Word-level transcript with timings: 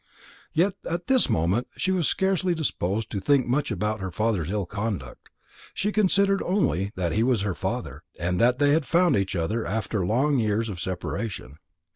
Yet 0.51 0.73
at 0.89 1.05
this 1.05 1.29
moment 1.29 1.67
she 1.77 1.91
was 1.91 2.07
scarcely 2.07 2.55
disposed 2.55 3.11
to 3.11 3.19
think 3.19 3.45
much 3.45 3.69
about 3.69 3.99
her 3.99 4.09
father's 4.09 4.49
ill 4.49 4.65
conduct. 4.65 5.29
She 5.75 5.91
considered 5.91 6.41
only 6.41 6.91
that 6.95 7.11
he 7.11 7.21
was 7.21 7.41
her 7.41 7.53
father, 7.53 8.01
and 8.19 8.41
that 8.41 8.57
they 8.57 8.71
had 8.71 8.87
found 8.87 9.15
each 9.15 9.35
other 9.35 9.63
after 9.63 10.03
long 10.03 10.39
years 10.39 10.69
of 10.69 10.79
separation. 10.79 11.57